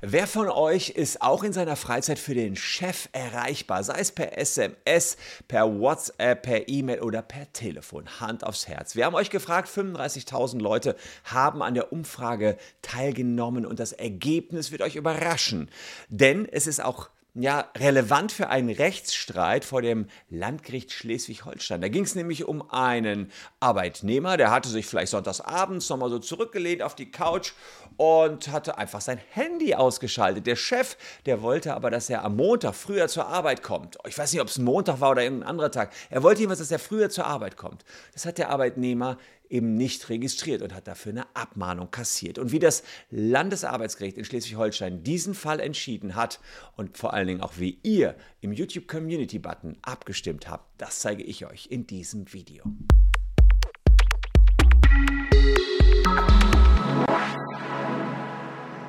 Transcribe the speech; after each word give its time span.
Wer 0.00 0.26
von 0.26 0.48
euch 0.48 0.90
ist 0.90 1.22
auch 1.22 1.44
in 1.44 1.52
seiner 1.52 1.76
Freizeit 1.76 2.18
für 2.18 2.34
den 2.34 2.56
Chef 2.56 3.08
erreichbar, 3.12 3.84
sei 3.84 4.00
es 4.00 4.12
per 4.12 4.36
SMS, 4.36 5.16
per 5.46 5.78
WhatsApp, 5.78 6.42
per 6.42 6.68
E-Mail 6.68 7.00
oder 7.00 7.22
per 7.22 7.52
Telefon? 7.52 8.20
Hand 8.20 8.44
aufs 8.44 8.66
Herz. 8.66 8.96
Wir 8.96 9.06
haben 9.06 9.14
euch 9.14 9.30
gefragt, 9.30 9.68
35.000 9.68 10.60
Leute 10.60 10.96
haben 11.24 11.62
an 11.62 11.74
der 11.74 11.92
Umfrage 11.92 12.56
teilgenommen 12.82 13.64
und 13.64 13.78
das 13.78 13.92
Ergebnis 13.92 14.72
wird 14.72 14.82
euch 14.82 14.96
überraschen. 14.96 15.70
Denn 16.08 16.48
es 16.50 16.66
ist 16.66 16.82
auch 16.82 17.10
ja, 17.36 17.68
relevant 17.76 18.30
für 18.30 18.48
einen 18.48 18.70
Rechtsstreit 18.70 19.64
vor 19.64 19.82
dem 19.82 20.06
Landgericht 20.30 20.92
Schleswig-Holstein. 20.92 21.80
Da 21.80 21.88
ging 21.88 22.04
es 22.04 22.14
nämlich 22.14 22.44
um 22.44 22.70
einen 22.70 23.32
Arbeitnehmer, 23.58 24.36
der 24.36 24.52
hatte 24.52 24.68
sich 24.68 24.86
vielleicht 24.86 25.10
sonntags 25.10 25.40
abends 25.40 25.88
nochmal 25.88 26.10
so 26.10 26.20
zurückgelehnt 26.20 26.80
auf 26.80 26.94
die 26.94 27.10
Couch 27.10 27.52
und 27.96 28.48
hatte 28.48 28.78
einfach 28.78 29.00
sein 29.00 29.18
Handy 29.30 29.74
ausgeschaltet. 29.74 30.46
Der 30.46 30.54
Chef, 30.54 30.96
der 31.26 31.42
wollte 31.42 31.74
aber, 31.74 31.90
dass 31.90 32.08
er 32.08 32.24
am 32.24 32.36
Montag 32.36 32.76
früher 32.76 33.08
zur 33.08 33.26
Arbeit 33.26 33.64
kommt. 33.64 33.98
Ich 34.06 34.16
weiß 34.16 34.32
nicht, 34.32 34.40
ob 34.40 34.48
es 34.48 34.58
Montag 34.58 35.00
war 35.00 35.10
oder 35.10 35.24
irgendein 35.24 35.48
anderer 35.48 35.72
Tag. 35.72 35.92
Er 36.10 36.22
wollte 36.22 36.40
jedenfalls, 36.40 36.60
dass 36.60 36.70
er 36.70 36.78
früher 36.78 37.10
zur 37.10 37.26
Arbeit 37.26 37.56
kommt. 37.56 37.84
Das 38.12 38.26
hat 38.26 38.38
der 38.38 38.50
Arbeitnehmer 38.50 39.18
eben 39.48 39.74
nicht 39.74 40.08
registriert 40.08 40.62
und 40.62 40.74
hat 40.74 40.88
dafür 40.88 41.12
eine 41.12 41.36
Abmahnung 41.36 41.90
kassiert. 41.90 42.38
Und 42.38 42.52
wie 42.52 42.58
das 42.58 42.82
Landesarbeitsgericht 43.10 44.16
in 44.16 44.24
Schleswig-Holstein 44.24 45.02
diesen 45.02 45.34
Fall 45.34 45.60
entschieden 45.60 46.14
hat 46.14 46.40
und 46.76 46.96
vor 46.96 47.12
allen 47.12 47.26
Dingen 47.26 47.40
auch 47.40 47.54
wie 47.58 47.78
ihr 47.82 48.16
im 48.40 48.52
YouTube 48.52 48.88
Community 48.88 49.38
Button 49.38 49.76
abgestimmt 49.82 50.48
habt, 50.48 50.68
das 50.78 51.00
zeige 51.00 51.22
ich 51.22 51.46
euch 51.46 51.66
in 51.70 51.86
diesem 51.86 52.32
Video. 52.32 52.64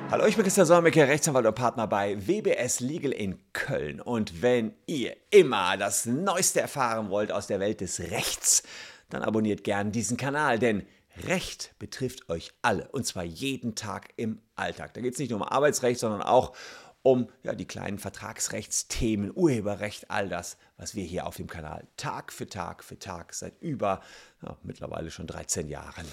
Hallo, 0.08 0.24
ich 0.26 0.36
bin 0.36 0.44
Christian 0.44 0.66
Solmecke, 0.66 1.08
Rechtsanwalt 1.08 1.46
und 1.46 1.56
Partner 1.56 1.88
bei 1.88 2.16
WBS 2.28 2.78
Legal 2.78 3.10
in 3.10 3.38
Köln. 3.52 4.00
Und 4.00 4.40
wenn 4.40 4.72
ihr 4.86 5.16
immer 5.30 5.76
das 5.76 6.06
Neueste 6.06 6.60
erfahren 6.60 7.10
wollt 7.10 7.32
aus 7.32 7.48
der 7.48 7.58
Welt 7.58 7.80
des 7.80 7.98
Rechts, 7.98 8.62
dann 9.08 9.22
abonniert 9.22 9.64
gern 9.64 9.92
diesen 9.92 10.16
Kanal, 10.16 10.58
denn 10.58 10.86
Recht 11.24 11.74
betrifft 11.78 12.28
euch 12.28 12.52
alle 12.60 12.88
und 12.88 13.06
zwar 13.06 13.24
jeden 13.24 13.74
Tag 13.74 14.12
im 14.16 14.42
Alltag. 14.54 14.92
Da 14.94 15.00
geht 15.00 15.14
es 15.14 15.18
nicht 15.18 15.30
nur 15.30 15.40
um 15.40 15.46
Arbeitsrecht, 15.46 15.98
sondern 15.98 16.22
auch 16.22 16.54
um 17.02 17.28
ja, 17.42 17.54
die 17.54 17.66
kleinen 17.66 17.98
Vertragsrechtsthemen, 17.98 19.30
Urheberrecht, 19.34 20.10
all 20.10 20.28
das, 20.28 20.58
was 20.76 20.94
wir 20.94 21.04
hier 21.04 21.26
auf 21.26 21.36
dem 21.36 21.46
Kanal 21.46 21.86
Tag 21.96 22.32
für 22.32 22.48
Tag 22.48 22.84
für 22.84 22.98
Tag 22.98 23.32
seit 23.32 23.62
über 23.62 24.02
ja, 24.42 24.58
mittlerweile 24.62 25.10
schon 25.10 25.26
13 25.26 25.68
Jahren 25.68 26.04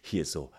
hier 0.00 0.24
so 0.24 0.50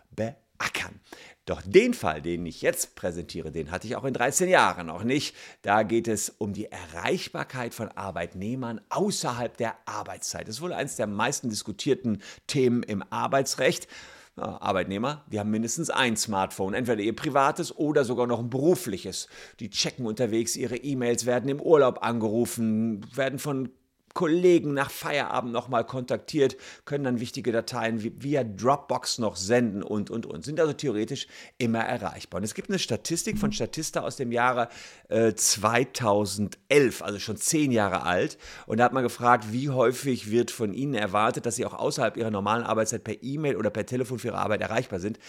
beackern. 0.59 0.99
Doch 1.45 1.63
den 1.65 1.95
Fall, 1.95 2.21
den 2.21 2.45
ich 2.45 2.61
jetzt 2.61 2.93
präsentiere, 2.93 3.52
den 3.52 3.71
hatte 3.71 3.88
ich 3.88 3.95
auch 3.95 4.03
in 4.03 4.13
13 4.13 4.47
Jahren 4.47 4.85
noch 4.85 5.03
nicht. 5.03 5.35
Da 5.63 5.81
geht 5.81 6.07
es 6.07 6.29
um 6.29 6.53
die 6.53 6.67
Erreichbarkeit 6.71 7.73
von 7.73 7.88
Arbeitnehmern 7.89 8.81
außerhalb 8.89 9.57
der 9.57 9.75
Arbeitszeit. 9.85 10.47
Das 10.47 10.57
ist 10.57 10.61
wohl 10.61 10.73
eines 10.73 10.95
der 10.95 11.07
meisten 11.07 11.49
diskutierten 11.49 12.21
Themen 12.45 12.83
im 12.83 13.03
Arbeitsrecht. 13.09 13.88
Arbeitnehmer, 14.35 15.25
die 15.27 15.39
haben 15.39 15.49
mindestens 15.49 15.89
ein 15.89 16.16
Smartphone, 16.16 16.73
entweder 16.73 17.01
ihr 17.01 17.16
privates 17.16 17.75
oder 17.75 18.05
sogar 18.05 18.27
noch 18.27 18.39
ein 18.39 18.49
berufliches. 18.49 19.27
Die 19.59 19.69
checken 19.69 20.05
unterwegs 20.05 20.55
ihre 20.55 20.77
E-Mails, 20.77 21.25
werden 21.25 21.49
im 21.49 21.59
Urlaub 21.59 22.03
angerufen, 22.03 23.05
werden 23.13 23.39
von 23.39 23.69
Kollegen 24.13 24.73
nach 24.73 24.91
Feierabend 24.91 25.53
nochmal 25.53 25.85
kontaktiert, 25.85 26.57
können 26.85 27.03
dann 27.03 27.19
wichtige 27.19 27.52
Dateien 27.52 28.02
via 28.21 28.43
Dropbox 28.43 29.19
noch 29.19 29.35
senden 29.35 29.83
und, 29.83 30.09
und, 30.09 30.25
und. 30.25 30.43
Sind 30.43 30.59
also 30.59 30.73
theoretisch 30.73 31.27
immer 31.57 31.79
erreichbar. 31.79 32.39
Und 32.39 32.43
es 32.43 32.53
gibt 32.53 32.69
eine 32.69 32.79
Statistik 32.79 33.38
von 33.38 33.51
Statista 33.51 34.01
aus 34.01 34.16
dem 34.16 34.31
Jahre 34.31 34.69
äh, 35.09 35.33
2011, 35.33 37.01
also 37.01 37.19
schon 37.19 37.38
zehn 37.38 37.71
Jahre 37.71 38.03
alt. 38.03 38.38
Und 38.66 38.77
da 38.77 38.85
hat 38.85 38.93
man 38.93 39.03
gefragt, 39.03 39.51
wie 39.51 39.69
häufig 39.69 40.31
wird 40.31 40.51
von 40.51 40.73
Ihnen 40.73 40.94
erwartet, 40.94 41.45
dass 41.45 41.55
Sie 41.55 41.66
auch 41.66 41.73
außerhalb 41.73 42.17
Ihrer 42.17 42.31
normalen 42.31 42.63
Arbeitszeit 42.63 43.03
per 43.03 43.22
E-Mail 43.22 43.55
oder 43.55 43.69
per 43.69 43.85
Telefon 43.85 44.19
für 44.19 44.29
Ihre 44.29 44.39
Arbeit 44.39 44.61
erreichbar 44.61 45.00
sind. 45.00 45.19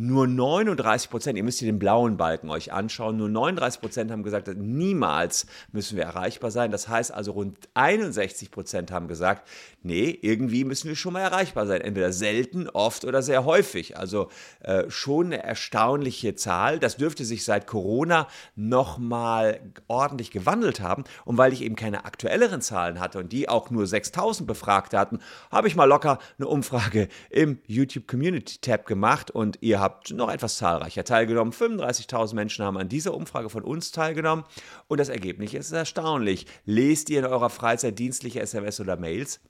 Nur 0.00 0.28
39 0.28 1.10
Prozent, 1.10 1.36
ihr 1.36 1.42
müsst 1.42 1.58
hier 1.58 1.66
den 1.66 1.80
blauen 1.80 2.16
Balken 2.16 2.50
euch 2.50 2.72
anschauen, 2.72 3.16
nur 3.16 3.28
39 3.28 3.80
Prozent 3.80 4.12
haben 4.12 4.22
gesagt, 4.22 4.46
niemals 4.56 5.46
müssen 5.72 5.96
wir 5.96 6.04
erreichbar 6.04 6.52
sein. 6.52 6.70
Das 6.70 6.86
heißt 6.86 7.12
also, 7.12 7.32
rund 7.32 7.68
61 7.74 8.52
Prozent 8.52 8.92
haben 8.92 9.08
gesagt, 9.08 9.48
nee, 9.82 10.16
irgendwie 10.22 10.62
müssen 10.62 10.86
wir 10.86 10.94
schon 10.94 11.14
mal 11.14 11.22
erreichbar 11.22 11.66
sein. 11.66 11.80
Entweder 11.80 12.12
selten, 12.12 12.68
oft 12.68 13.04
oder 13.04 13.22
sehr 13.22 13.44
häufig. 13.44 13.96
Also 13.96 14.28
äh, 14.60 14.88
schon 14.88 15.26
eine 15.26 15.42
erstaunliche 15.42 16.36
Zahl. 16.36 16.78
Das 16.78 16.96
dürfte 16.96 17.24
sich 17.24 17.44
seit 17.44 17.66
Corona 17.66 18.28
nochmal 18.54 19.58
ordentlich 19.88 20.30
gewandelt 20.30 20.78
haben. 20.78 21.02
Und 21.24 21.38
weil 21.38 21.52
ich 21.52 21.62
eben 21.62 21.74
keine 21.74 22.04
aktuelleren 22.04 22.60
Zahlen 22.60 23.00
hatte 23.00 23.18
und 23.18 23.32
die 23.32 23.48
auch 23.48 23.70
nur 23.70 23.84
6000 23.84 24.46
Befragte 24.46 24.96
hatten, 24.96 25.18
habe 25.50 25.66
ich 25.66 25.74
mal 25.74 25.86
locker 25.86 26.20
eine 26.38 26.46
Umfrage 26.46 27.08
im 27.30 27.58
YouTube 27.66 28.06
Community 28.06 28.58
Tab 28.60 28.86
gemacht 28.86 29.32
und 29.32 29.58
ihr 29.60 29.80
habt 29.80 29.87
habt 29.88 30.10
noch 30.10 30.30
etwas 30.30 30.58
zahlreicher 30.58 31.04
teilgenommen. 31.04 31.52
35.000 31.52 32.34
Menschen 32.34 32.64
haben 32.64 32.76
an 32.76 32.88
dieser 32.88 33.14
Umfrage 33.14 33.48
von 33.48 33.64
uns 33.64 33.90
teilgenommen 33.90 34.44
und 34.86 34.98
das 34.98 35.08
Ergebnis 35.08 35.54
ist 35.54 35.72
erstaunlich. 35.72 36.46
Lest 36.66 37.08
ihr 37.10 37.20
in 37.20 37.24
eurer 37.24 37.50
Freizeit 37.50 37.98
dienstliche 37.98 38.40
SMS 38.40 38.80
oder 38.80 38.96
Mails? 38.96 39.40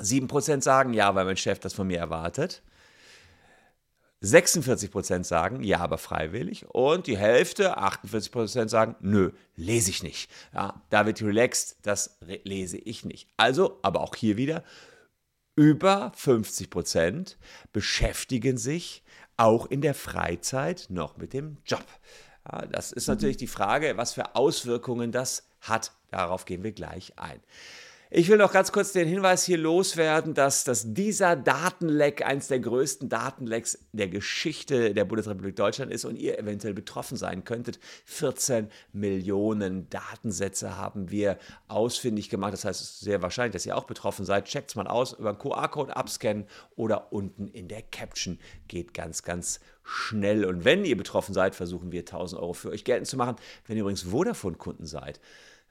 7% 0.00 0.62
sagen 0.62 0.94
ja, 0.94 1.14
weil 1.14 1.24
mein 1.24 1.36
Chef 1.36 1.60
das 1.60 1.74
von 1.74 1.86
mir 1.86 1.98
erwartet. 1.98 2.62
46% 4.22 5.24
sagen, 5.24 5.62
ja, 5.62 5.78
aber 5.78 5.98
freiwillig. 5.98 6.66
Und 6.68 7.06
die 7.06 7.18
Hälfte, 7.18 7.78
48% 7.78 8.68
sagen, 8.68 8.94
nö, 9.00 9.32
lese 9.56 9.90
ich 9.90 10.02
nicht. 10.02 10.30
Ja, 10.54 10.82
da 10.90 11.06
wird 11.06 11.22
relaxed, 11.22 11.76
das 11.82 12.18
lese 12.44 12.78
ich 12.78 13.04
nicht. 13.04 13.28
Also, 13.36 13.78
aber 13.82 14.00
auch 14.00 14.14
hier 14.14 14.36
wieder, 14.36 14.62
über 15.56 16.12
50% 16.16 17.36
beschäftigen 17.72 18.58
sich 18.58 19.01
auch 19.36 19.66
in 19.66 19.80
der 19.80 19.94
Freizeit 19.94 20.86
noch 20.88 21.16
mit 21.16 21.32
dem 21.32 21.58
Job. 21.64 21.84
Ja, 22.50 22.66
das 22.66 22.92
ist 22.92 23.06
natürlich 23.06 23.36
die 23.36 23.46
Frage, 23.46 23.96
was 23.96 24.14
für 24.14 24.34
Auswirkungen 24.34 25.12
das 25.12 25.48
hat. 25.60 25.92
Darauf 26.10 26.44
gehen 26.44 26.62
wir 26.64 26.72
gleich 26.72 27.18
ein. 27.18 27.40
Ich 28.14 28.28
will 28.28 28.36
noch 28.36 28.52
ganz 28.52 28.72
kurz 28.72 28.92
den 28.92 29.08
Hinweis 29.08 29.42
hier 29.42 29.56
loswerden, 29.56 30.34
dass, 30.34 30.64
dass 30.64 30.92
dieser 30.92 31.34
Datenleck 31.34 32.22
eines 32.26 32.48
der 32.48 32.60
größten 32.60 33.08
Datenlecks 33.08 33.86
der 33.92 34.08
Geschichte 34.08 34.92
der 34.92 35.06
Bundesrepublik 35.06 35.56
Deutschland 35.56 35.90
ist 35.90 36.04
und 36.04 36.16
ihr 36.16 36.38
eventuell 36.38 36.74
betroffen 36.74 37.16
sein 37.16 37.44
könntet. 37.44 37.78
14 38.04 38.68
Millionen 38.92 39.88
Datensätze 39.88 40.76
haben 40.76 41.10
wir 41.10 41.38
ausfindig 41.68 42.28
gemacht. 42.28 42.52
Das 42.52 42.66
heißt, 42.66 42.82
es 42.82 42.90
ist 42.90 43.00
sehr 43.00 43.22
wahrscheinlich, 43.22 43.54
dass 43.54 43.64
ihr 43.64 43.78
auch 43.78 43.84
betroffen 43.84 44.26
seid. 44.26 44.44
Checkt 44.44 44.68
es 44.68 44.76
mal 44.76 44.88
aus, 44.88 45.14
über 45.14 45.32
den 45.32 45.38
QR-Code 45.38 45.96
abscannen 45.96 46.44
oder 46.76 47.14
unten 47.14 47.48
in 47.48 47.66
der 47.66 47.80
Caption. 47.80 48.38
Geht 48.68 48.92
ganz, 48.92 49.22
ganz 49.22 49.58
schnell. 49.84 50.44
Und 50.44 50.66
wenn 50.66 50.84
ihr 50.84 50.98
betroffen 50.98 51.32
seid, 51.32 51.54
versuchen 51.54 51.92
wir 51.92 52.00
1000 52.00 52.42
Euro 52.42 52.52
für 52.52 52.68
euch 52.68 52.84
geltend 52.84 53.08
zu 53.08 53.16
machen. 53.16 53.36
Wenn 53.66 53.78
ihr 53.78 53.84
übrigens 53.84 54.02
Vodafone-Kunden 54.02 54.84
seid, 54.84 55.18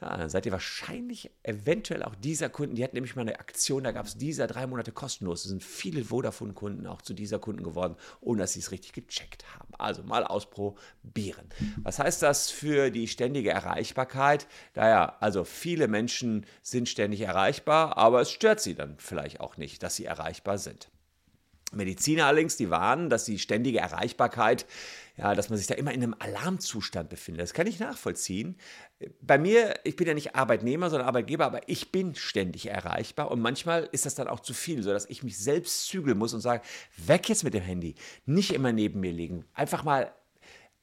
ja, 0.02 0.18
dann 0.18 0.30
seid 0.30 0.48
ihr 0.48 0.52
wahrscheinlich 0.52 1.30
eventuell 1.44 2.02
auch 2.02 2.16
dieser 2.16 2.50
Kunden. 2.50 2.76
Die 2.76 2.84
hatten 2.84 2.96
nämlich 2.96 3.16
mal 3.16 3.22
eine 3.22 3.40
Aktion, 3.40 3.84
da 3.84 3.92
gab 3.92 4.08
es 4.08 4.18
dieser 4.18 4.48
drei 4.48 4.66
Monate 4.66 4.92
kostenlos. 4.92 5.44
Es 5.44 5.50
sind 5.50 5.64
viele 5.64 6.06
Vodafone-Kunden 6.06 6.88
auch 6.88 7.04
zu 7.04 7.14
dieser 7.14 7.38
Kunden 7.38 7.64
geworden, 7.64 7.96
ohne 8.20 8.42
dass 8.42 8.54
sie 8.54 8.62
es 8.62 8.72
richtig 8.72 8.94
gecheckt 8.94 9.46
haben. 9.54 9.70
Also 9.78 10.02
mal 10.02 10.24
ausprobieren. 10.26 11.48
Was 11.84 12.00
heißt 12.00 12.24
das 12.24 12.50
für 12.50 12.90
die 12.90 13.08
ständige 13.08 13.52
Erreichbarkeit? 13.52 14.48
Naja, 14.74 15.18
also 15.20 15.44
viele 15.44 15.88
Menschen 15.88 16.48
sind 16.64 16.90
ständig 16.90 17.22
erreichbar, 17.22 17.96
aber 17.98 18.22
es 18.22 18.32
stört 18.32 18.60
sie 18.60 18.74
dann 18.74 18.96
vielleicht 18.98 19.40
auch 19.40 19.58
nicht, 19.58 19.84
dass 19.84 19.96
sie 19.96 20.06
erreichbar 20.06 20.58
sind. 20.58 20.90
Mediziner 21.72 22.26
allerdings, 22.26 22.58
die 22.58 22.70
warnen, 22.70 23.10
dass 23.10 23.26
die 23.26 23.40
ständige 23.40 23.80
Erreichbarkeit, 23.80 24.66
ja, 25.18 25.36
dass 25.36 25.50
man 25.50 25.58
sich 25.58 25.68
da 25.68 25.76
immer 25.76 25.94
in 25.94 26.04
einem 26.04 26.16
Alarmzustand 26.18 27.10
befindet. 27.10 27.42
Das 27.42 27.54
kann 27.54 27.68
ich 27.68 27.80
nachvollziehen. 27.80 28.58
Bei 29.22 29.38
mir, 29.38 29.76
ich 29.84 29.96
bin 29.96 30.08
ja 30.08 30.14
nicht 30.14 30.36
Arbeitnehmer, 30.36 30.90
sondern 30.90 31.08
Arbeitgeber, 31.08 31.46
aber 31.46 31.68
ich 31.68 31.92
bin 31.92 32.16
ständig 32.16 32.68
erreichbar 32.68 33.32
und 33.32 33.42
manchmal 33.42 33.90
ist 33.92 34.06
das 34.06 34.16
dann 34.16 34.28
auch 34.28 34.40
zu 34.40 34.54
viel, 34.54 34.84
sodass 34.84 35.10
ich 35.10 35.24
mich 35.24 35.38
selbst 35.38 35.88
zügeln 35.88 36.18
muss 36.18 36.34
und 36.34 36.42
sage, 36.42 36.64
weg 36.98 37.30
jetzt 37.30 37.44
mit 37.44 37.54
dem 37.54 37.64
Handy, 37.64 37.96
nicht 38.26 38.54
immer 38.54 38.72
neben 38.72 39.00
mir 39.00 39.12
liegen, 39.12 39.46
einfach 39.54 39.84
mal 39.84 40.14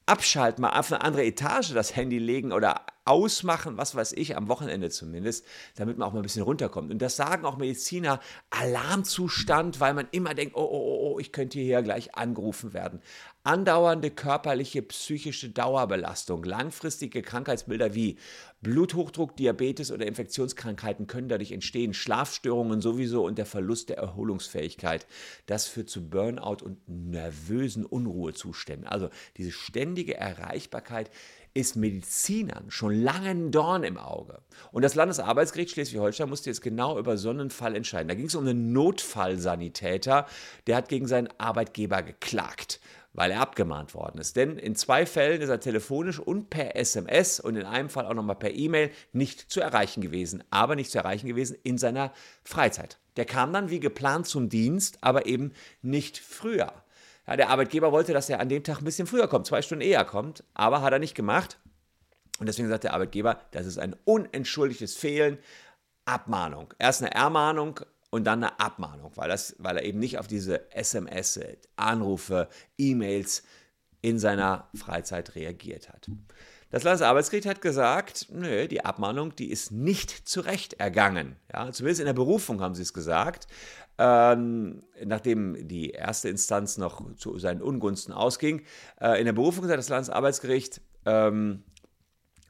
abschalten, 0.09 0.61
mal 0.61 0.77
auf 0.77 0.91
eine 0.91 1.01
andere 1.01 1.23
Etage 1.25 1.73
das 1.73 1.95
Handy 1.95 2.17
legen 2.17 2.51
oder 2.51 2.81
ausmachen, 3.05 3.77
was 3.77 3.95
weiß 3.95 4.13
ich, 4.13 4.37
am 4.37 4.47
Wochenende 4.47 4.89
zumindest, 4.89 5.45
damit 5.75 5.97
man 5.97 6.07
auch 6.07 6.13
mal 6.13 6.19
ein 6.19 6.23
bisschen 6.23 6.43
runterkommt. 6.43 6.91
Und 6.91 6.99
das 7.01 7.15
sagen 7.15 7.45
auch 7.45 7.57
Mediziner, 7.57 8.19
Alarmzustand, 8.51 9.79
weil 9.79 9.95
man 9.95 10.07
immer 10.11 10.35
denkt, 10.35 10.55
oh, 10.55 10.61
oh, 10.61 11.08
oh, 11.08 11.08
ich 11.19 11.31
könnte 11.31 11.59
hier 11.59 11.81
gleich 11.81 12.15
angerufen 12.15 12.73
werden. 12.73 13.01
Andauernde 13.43 14.11
körperliche, 14.11 14.81
psychische 14.81 15.49
Dauerbelastung, 15.49 16.43
langfristige 16.43 17.21
Krankheitsbilder 17.21 17.95
wie 17.95 18.17
Bluthochdruck, 18.61 19.37
Diabetes 19.37 19.91
oder 19.91 20.05
Infektionskrankheiten 20.05 21.07
können 21.07 21.29
dadurch 21.29 21.51
entstehen, 21.51 21.93
Schlafstörungen 21.93 22.81
sowieso 22.81 23.25
und 23.25 23.37
der 23.37 23.45
Verlust 23.45 23.89
der 23.89 23.97
Erholungsfähigkeit. 23.97 25.07
Das 25.45 25.67
führt 25.67 25.89
zu 25.89 26.09
Burnout 26.09 26.63
und 26.63 26.77
nervösen 26.87 27.85
Unruhezuständen. 27.85 28.87
Also 28.87 29.09
diese 29.37 29.51
ständige 29.51 30.17
Erreichbarkeit 30.17 31.09
ist 31.53 31.75
Medizinern 31.75 32.69
schon 32.69 32.93
lange 32.93 33.29
ein 33.29 33.51
Dorn 33.51 33.83
im 33.83 33.97
Auge. 33.97 34.39
Und 34.71 34.83
das 34.83 34.95
Landesarbeitsgericht 34.95 35.71
Schleswig-Holstein 35.71 36.29
musste 36.29 36.49
jetzt 36.49 36.61
genau 36.61 36.97
über 36.97 37.17
so 37.17 37.29
einen 37.29 37.49
Fall 37.49 37.75
entscheiden. 37.75 38.07
Da 38.07 38.15
ging 38.15 38.27
es 38.27 38.35
um 38.35 38.47
einen 38.47 38.71
Notfallsanitäter, 38.71 40.25
der 40.67 40.75
hat 40.75 40.89
gegen 40.89 41.07
seinen 41.07 41.29
Arbeitgeber 41.37 42.03
geklagt 42.03 42.79
weil 43.13 43.31
er 43.31 43.41
abgemahnt 43.41 43.95
worden 43.95 44.19
ist. 44.19 44.35
Denn 44.35 44.57
in 44.57 44.75
zwei 44.75 45.05
Fällen 45.05 45.41
ist 45.41 45.49
er 45.49 45.59
telefonisch 45.59 46.19
und 46.19 46.49
per 46.49 46.75
SMS 46.75 47.39
und 47.39 47.55
in 47.55 47.65
einem 47.65 47.89
Fall 47.89 48.05
auch 48.05 48.13
nochmal 48.13 48.35
per 48.35 48.53
E-Mail 48.53 48.91
nicht 49.13 49.51
zu 49.51 49.61
erreichen 49.61 50.01
gewesen, 50.01 50.43
aber 50.51 50.75
nicht 50.75 50.91
zu 50.91 50.99
erreichen 50.99 51.27
gewesen 51.27 51.57
in 51.63 51.77
seiner 51.77 52.13
Freizeit. 52.43 52.97
Der 53.17 53.25
kam 53.25 53.51
dann 53.51 53.69
wie 53.69 53.79
geplant 53.79 54.27
zum 54.27 54.49
Dienst, 54.49 54.99
aber 55.01 55.25
eben 55.25 55.51
nicht 55.81 56.17
früher. 56.17 56.71
Ja, 57.29 57.37
der 57.37 57.49
Arbeitgeber 57.49 57.91
wollte, 57.91 58.11
dass 58.11 58.27
er 58.27 58.39
an 58.39 58.49
dem 58.49 58.63
Tag 58.63 58.79
ein 58.79 58.85
bisschen 58.85 59.05
früher 59.05 59.27
kommt, 59.27 59.45
zwei 59.45 59.61
Stunden 59.61 59.83
eher 59.83 60.03
kommt, 60.03 60.43
aber 60.55 60.81
hat 60.81 60.93
er 60.93 60.99
nicht 60.99 61.13
gemacht. 61.13 61.59
Und 62.39 62.47
deswegen 62.47 62.69
sagt 62.69 62.85
der 62.85 62.95
Arbeitgeber, 62.95 63.39
das 63.51 63.67
ist 63.67 63.77
ein 63.77 63.95
unentschuldigtes 64.03 64.95
Fehlen. 64.95 65.37
Abmahnung. 66.05 66.73
Erst 66.79 67.03
eine 67.03 67.13
Ermahnung, 67.13 67.81
und 68.09 68.23
dann 68.23 68.43
eine 68.43 68.59
Abmahnung, 68.59 69.11
weil, 69.13 69.29
das, 69.29 69.55
weil 69.59 69.77
er 69.77 69.83
eben 69.83 69.99
nicht 69.99 70.17
auf 70.17 70.25
diese 70.25 70.71
SMS, 70.71 71.39
Anrufe, 71.75 72.49
E-Mails 72.75 73.43
in 74.01 74.17
seiner 74.17 74.67
Freizeit 74.73 75.35
reagiert 75.35 75.89
hat. 75.89 76.09
Das 76.71 76.83
Landesarbeitsgericht 76.83 77.47
hat 77.47 77.61
gesagt, 77.61 78.27
nö, 78.31 78.67
die 78.67 78.85
Abmahnung, 78.85 79.35
die 79.35 79.49
ist 79.49 79.71
nicht 79.71 80.11
zu 80.27 80.41
Recht 80.41 80.73
ergangen. 80.73 81.35
Ja, 81.51 81.71
zumindest 81.71 81.99
in 81.99 82.05
der 82.05 82.13
Berufung 82.13 82.61
haben 82.61 82.75
sie 82.75 82.83
es 82.83 82.93
gesagt. 82.93 83.47
Ähm, 83.97 84.83
nachdem 85.03 85.67
die 85.67 85.89
erste 85.89 86.29
Instanz 86.29 86.77
noch 86.77 87.01
zu 87.15 87.37
seinen 87.39 87.61
Ungunsten 87.61 88.13
ausging. 88.13 88.61
Äh, 89.01 89.19
in 89.19 89.25
der 89.25 89.33
Berufung 89.33 89.65
sagt 89.65 89.79
das 89.79 89.89
Landesarbeitsgericht, 89.89 90.79
ähm, 91.05 91.63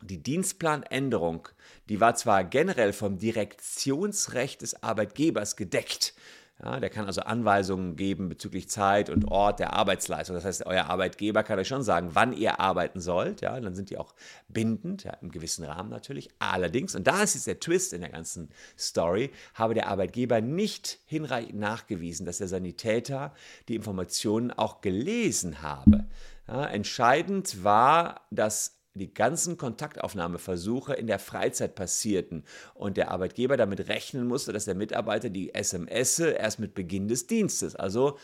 die 0.02 0.22
Dienstplanänderung, 0.22 1.48
die 1.88 2.00
war 2.00 2.16
zwar 2.16 2.44
generell 2.44 2.94
vom 2.94 3.18
Direktionsrecht 3.18 4.62
des 4.62 4.84
Arbeitgebers 4.84 5.56
gedeckt. 5.56 6.14
Ja, 6.62 6.82
der 6.82 6.90
kann 6.90 7.06
also 7.06 7.22
Anweisungen 7.22 7.96
geben 7.96 8.28
bezüglich 8.28 8.70
Zeit 8.70 9.10
und 9.10 9.26
Ort 9.26 9.60
der 9.60 9.74
Arbeitsleistung. 9.74 10.36
Das 10.36 10.44
heißt, 10.44 10.66
euer 10.66 10.88
Arbeitgeber 10.88 11.42
kann 11.44 11.58
euch 11.58 11.70
schon 11.70 11.84
sagen, 11.84 12.10
wann 12.14 12.34
ihr 12.34 12.60
arbeiten 12.60 13.00
sollt. 13.00 13.40
Ja, 13.40 13.58
dann 13.58 13.76
sind 13.76 13.90
die 13.90 13.98
auch 13.98 14.14
bindend, 14.50 15.06
ja, 15.06 15.14
im 15.22 15.32
gewissen 15.32 15.64
Rahmen 15.64 15.90
natürlich. 15.90 16.28
Allerdings, 16.40 16.96
und 16.96 17.08
da 17.08 17.24
ist 17.24 17.36
jetzt 17.36 17.48
der 17.48 17.62
Twist 17.62 17.94
in 17.94 18.02
der 18.02 18.10
ganzen 18.10 18.50
Story, 18.78 19.32
habe 19.54 19.74
der 19.74 19.88
Arbeitgeber 19.88 20.42
nicht 20.42 21.00
hinreichend 21.06 21.60
nachgewiesen, 21.60 22.26
dass 22.26 22.40
der 22.40 22.50
Sanitäter 22.50 23.34
die 23.70 23.76
Informationen 23.76 24.52
auch 24.52 24.82
gelesen 24.82 25.62
habe. 25.62 26.08
Ja, 26.46 26.66
entscheidend 26.66 27.64
war, 27.64 28.22
dass 28.32 28.79
die 29.00 29.14
ganzen 29.14 29.58
Kontaktaufnahmeversuche 29.58 30.94
in 30.94 31.08
der 31.08 31.20
Freizeit 31.20 31.76
passierten 31.76 32.44
und 32.76 32.98
der 32.98 33.12
Arbeitgeber 33.12 33.58
damit 33.58 33.88
rechnen 33.88 34.28
musste, 34.28 34.54
dass 34.54 34.66
der 34.66 34.76
Mitarbeiter 34.76 35.30
die 35.30 35.54
SMS 35.54 36.20
erst 36.20 36.60
mit 36.60 36.74
Beginn 36.74 37.08
des 37.08 37.28
Dienstes, 37.28 37.76
also 37.76 38.18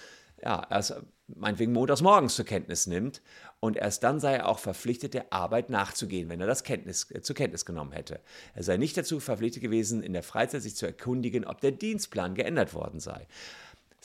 ja, 0.43 0.67
erst 0.69 0.95
meinetwegen 1.27 1.73
montags 1.73 2.01
morgens 2.01 2.35
zur 2.35 2.45
Kenntnis 2.45 2.87
nimmt 2.87 3.21
und 3.59 3.77
erst 3.77 4.03
dann 4.03 4.19
sei 4.19 4.35
er 4.35 4.47
auch 4.47 4.59
verpflichtet, 4.59 5.13
der 5.13 5.33
Arbeit 5.33 5.69
nachzugehen, 5.69 6.29
wenn 6.29 6.39
er 6.39 6.47
das 6.47 6.63
Kenntnis, 6.63 7.09
äh, 7.11 7.21
zur 7.21 7.35
Kenntnis 7.35 7.65
genommen 7.65 7.93
hätte. 7.93 8.19
Er 8.53 8.63
sei 8.63 8.77
nicht 8.77 8.95
dazu 8.95 9.19
verpflichtet 9.19 9.63
gewesen, 9.63 10.03
in 10.03 10.13
der 10.13 10.23
Freizeit 10.23 10.61
sich 10.61 10.75
zu 10.75 10.85
erkundigen, 10.85 11.45
ob 11.45 11.61
der 11.61 11.71
Dienstplan 11.71 12.35
geändert 12.35 12.73
worden 12.73 12.99
sei. 12.99 13.27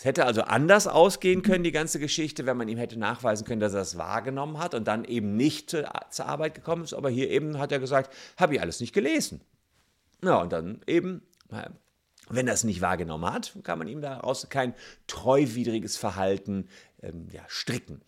Es 0.00 0.06
hätte 0.06 0.25
also 0.25 0.41
anders 0.41 0.87
ausgehen 0.87 1.43
können, 1.43 1.62
die 1.62 1.73
ganze 1.73 2.00
Geschichte, 2.00 2.47
wenn 2.47 2.56
man 2.56 2.69
ihm 2.69 2.79
hätte 2.79 2.99
nachweisen 2.99 3.47
können, 3.47 3.61
dass 3.61 3.75
er 3.75 3.81
das 3.81 3.99
wahrgenommen 3.99 4.58
hat 4.58 4.73
und 4.75 4.88
dann 4.88 5.05
eben 5.05 5.37
nicht 5.37 5.69
zur, 5.69 6.26
Arbeit 6.26 6.55
gekommen 6.55 6.85
ist. 6.85 6.94
Aber 6.94 7.11
hier 7.11 7.29
eben 7.29 7.58
hat 7.58 7.70
er 7.70 7.81
gesagt, 7.81 8.11
habe 8.38 8.55
ich 8.55 8.62
alles 8.62 8.81
nicht 8.81 8.94
gelesen. 8.94 9.43
Ja, 10.25 10.41
und 10.41 10.55
dann 10.55 10.81
eben, 10.87 11.20
wenn 12.31 12.49
er 12.49 12.55
es 12.55 12.64
nicht 12.64 12.81
wahrgenommen 12.81 13.31
hat, 13.31 13.52
kann 13.62 13.79
man 13.79 13.88
ihm 13.88 14.00
daraus 14.00 14.49
kein 14.49 14.73
treuwidriges 15.06 15.99
Verhalten 15.99 16.70
ähm, 17.02 17.29
ja, 17.31 17.43
stricken. 17.49 18.00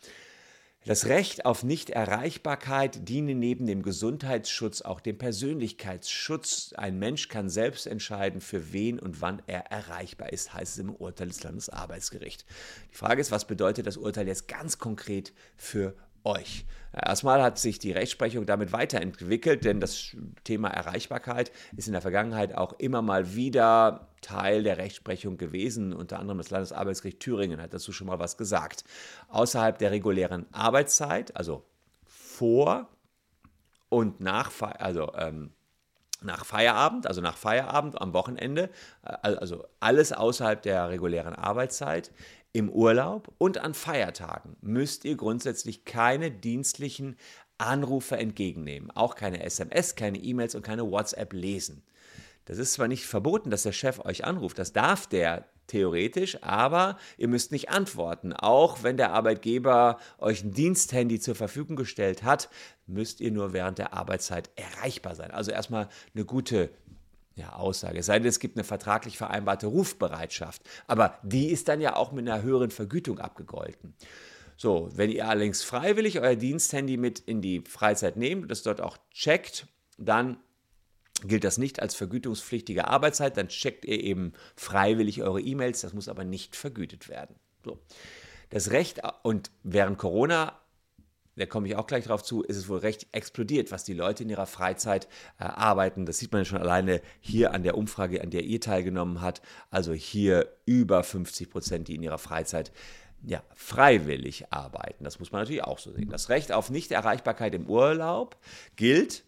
Das 0.84 1.06
Recht 1.06 1.46
auf 1.46 1.62
Nichterreichbarkeit 1.62 3.08
diene 3.08 3.36
neben 3.36 3.66
dem 3.66 3.84
Gesundheitsschutz 3.84 4.82
auch 4.82 4.98
dem 4.98 5.16
Persönlichkeitsschutz. 5.16 6.72
Ein 6.76 6.98
Mensch 6.98 7.28
kann 7.28 7.48
selbst 7.48 7.86
entscheiden, 7.86 8.40
für 8.40 8.72
wen 8.72 8.98
und 8.98 9.20
wann 9.20 9.40
er 9.46 9.70
erreichbar 9.70 10.32
ist, 10.32 10.52
heißt 10.54 10.72
es 10.72 10.78
im 10.78 10.92
Urteil 10.92 11.28
des 11.28 11.44
Landesarbeitsgerichts. 11.44 12.44
Die 12.90 12.96
Frage 12.96 13.20
ist, 13.20 13.30
was 13.30 13.46
bedeutet 13.46 13.86
das 13.86 13.96
Urteil 13.96 14.26
jetzt 14.26 14.48
ganz 14.48 14.78
konkret 14.78 15.32
für 15.56 15.94
euch. 16.24 16.64
Erstmal 16.94 17.42
hat 17.42 17.58
sich 17.58 17.78
die 17.78 17.92
Rechtsprechung 17.92 18.44
damit 18.44 18.72
weiterentwickelt, 18.72 19.64
denn 19.64 19.80
das 19.80 20.14
Thema 20.44 20.68
Erreichbarkeit 20.68 21.50
ist 21.74 21.86
in 21.86 21.92
der 21.92 22.02
Vergangenheit 22.02 22.54
auch 22.54 22.74
immer 22.74 23.00
mal 23.00 23.34
wieder 23.34 24.08
Teil 24.20 24.62
der 24.62 24.76
Rechtsprechung 24.76 25.38
gewesen. 25.38 25.94
Unter 25.94 26.18
anderem 26.18 26.38
das 26.38 26.50
Landesarbeitsgericht 26.50 27.20
Thüringen 27.20 27.62
hat 27.62 27.72
dazu 27.72 27.92
schon 27.92 28.08
mal 28.08 28.18
was 28.18 28.36
gesagt. 28.36 28.84
Außerhalb 29.28 29.78
der 29.78 29.90
regulären 29.90 30.46
Arbeitszeit, 30.52 31.34
also 31.34 31.64
vor 32.04 32.88
und 33.88 34.20
nach, 34.20 34.52
also 34.60 35.12
ähm, 35.16 35.52
nach 36.24 36.44
Feierabend, 36.44 37.06
also 37.06 37.20
nach 37.20 37.36
Feierabend 37.36 38.00
am 38.00 38.12
Wochenende, 38.12 38.70
äh, 39.04 39.12
also 39.22 39.64
alles 39.80 40.12
außerhalb 40.12 40.62
der 40.62 40.90
regulären 40.90 41.34
Arbeitszeit, 41.34 42.12
im 42.52 42.68
Urlaub 42.68 43.32
und 43.38 43.58
an 43.58 43.72
Feiertagen 43.72 44.56
müsst 44.60 45.04
ihr 45.06 45.16
grundsätzlich 45.16 45.86
keine 45.86 46.30
dienstlichen 46.30 47.16
Anrufe 47.56 48.16
entgegennehmen, 48.16 48.90
auch 48.90 49.14
keine 49.14 49.42
SMS, 49.42 49.94
keine 49.94 50.18
E-Mails 50.18 50.54
und 50.54 50.62
keine 50.62 50.90
WhatsApp 50.90 51.32
lesen. 51.32 51.82
Das 52.44 52.58
ist 52.58 52.74
zwar 52.74 52.88
nicht 52.88 53.06
verboten, 53.06 53.50
dass 53.50 53.62
der 53.62 53.72
Chef 53.72 54.00
euch 54.04 54.24
anruft, 54.24 54.58
das 54.58 54.72
darf 54.72 55.06
der 55.06 55.46
theoretisch, 55.66 56.42
aber 56.42 56.98
ihr 57.16 57.28
müsst 57.28 57.52
nicht 57.52 57.70
antworten. 57.70 58.32
Auch 58.32 58.82
wenn 58.82 58.96
der 58.96 59.12
Arbeitgeber 59.12 59.98
euch 60.18 60.44
ein 60.44 60.52
Diensthandy 60.52 61.20
zur 61.20 61.34
Verfügung 61.34 61.76
gestellt 61.76 62.22
hat, 62.22 62.48
müsst 62.86 63.20
ihr 63.20 63.30
nur 63.30 63.52
während 63.52 63.78
der 63.78 63.94
Arbeitszeit 63.94 64.50
erreichbar 64.56 65.14
sein. 65.14 65.30
Also 65.30 65.50
erstmal 65.50 65.88
eine 66.14 66.24
gute 66.24 66.70
ja, 67.34 67.54
Aussage. 67.54 67.98
Es 67.98 68.06
sei 68.06 68.18
denn, 68.18 68.28
es 68.28 68.40
gibt 68.40 68.56
eine 68.56 68.64
vertraglich 68.64 69.16
vereinbarte 69.16 69.66
Rufbereitschaft. 69.66 70.62
Aber 70.86 71.18
die 71.22 71.48
ist 71.48 71.68
dann 71.68 71.80
ja 71.80 71.96
auch 71.96 72.12
mit 72.12 72.28
einer 72.28 72.42
höheren 72.42 72.70
Vergütung 72.70 73.18
abgegolten. 73.18 73.94
So, 74.56 74.90
wenn 74.94 75.10
ihr 75.10 75.28
allerdings 75.28 75.62
freiwillig 75.62 76.20
euer 76.20 76.36
Diensthandy 76.36 76.96
mit 76.96 77.20
in 77.20 77.40
die 77.40 77.62
Freizeit 77.66 78.16
nehmt 78.16 78.42
und 78.42 78.48
das 78.50 78.62
dort 78.62 78.80
auch 78.80 78.98
checkt, 79.10 79.66
dann 79.98 80.36
gilt 81.22 81.44
das 81.44 81.58
nicht 81.58 81.80
als 81.80 81.94
vergütungspflichtige 81.94 82.88
Arbeitszeit, 82.88 83.36
dann 83.36 83.48
checkt 83.48 83.84
ihr 83.84 84.02
eben 84.02 84.32
freiwillig 84.56 85.22
eure 85.22 85.40
E-Mails, 85.40 85.80
das 85.80 85.92
muss 85.92 86.08
aber 86.08 86.24
nicht 86.24 86.56
vergütet 86.56 87.08
werden. 87.08 87.36
So. 87.64 87.78
Das 88.50 88.70
Recht 88.70 89.00
und 89.22 89.50
während 89.62 89.98
Corona 89.98 90.58
da 91.36 91.46
komme 91.46 91.66
ich 91.66 91.76
auch 91.76 91.86
gleich 91.86 92.04
drauf 92.04 92.22
zu, 92.22 92.42
ist 92.42 92.56
es 92.56 92.68
wohl 92.68 92.78
recht 92.78 93.06
explodiert, 93.12 93.70
was 93.72 93.84
die 93.84 93.94
Leute 93.94 94.22
in 94.22 94.28
ihrer 94.28 94.46
Freizeit 94.46 95.08
äh, 95.38 95.44
arbeiten. 95.44 96.04
Das 96.04 96.18
sieht 96.18 96.32
man 96.32 96.44
schon 96.44 96.58
alleine 96.58 97.00
hier 97.20 97.54
an 97.54 97.62
der 97.62 97.78
Umfrage, 97.78 98.22
an 98.22 98.30
der 98.30 98.44
ihr 98.44 98.60
teilgenommen 98.60 99.22
habt. 99.22 99.40
Also 99.70 99.92
hier 99.92 100.48
über 100.66 101.02
50 101.02 101.50
Prozent, 101.50 101.88
die 101.88 101.94
in 101.94 102.02
ihrer 102.02 102.18
Freizeit 102.18 102.70
ja, 103.24 103.42
freiwillig 103.54 104.52
arbeiten. 104.52 105.04
Das 105.04 105.20
muss 105.20 105.32
man 105.32 105.42
natürlich 105.42 105.64
auch 105.64 105.78
so 105.78 105.92
sehen. 105.92 106.10
Das 106.10 106.28
Recht 106.28 106.52
auf 106.52 106.70
Nichterreichbarkeit 106.70 107.54
im 107.54 107.68
Urlaub 107.68 108.36
gilt, 108.76 109.24